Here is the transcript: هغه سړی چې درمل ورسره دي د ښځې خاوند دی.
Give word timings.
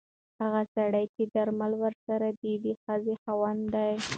هغه 0.41 0.61
سړی 0.75 1.05
چې 1.15 1.23
درمل 1.35 1.71
ورسره 1.83 2.27
دي 2.41 2.53
د 2.63 2.67
ښځې 2.83 3.15
خاوند 3.23 3.63
دی. 3.75 3.91